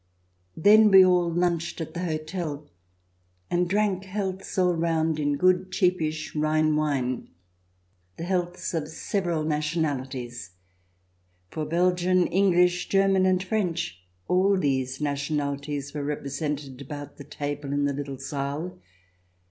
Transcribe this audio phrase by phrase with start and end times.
[0.57, 2.67] Then we all lunched at the hotel
[3.51, 7.29] and drank healths all round in good, cheapish Rhine wine.
[8.17, 10.53] The healths of several nationalities,
[11.51, 16.17] for Belgian, English, German, and French— all these nationalities were CH.
[16.17, 16.37] xxii] ENVOI
[16.79, 18.79] 327 represented round the table in the little saal.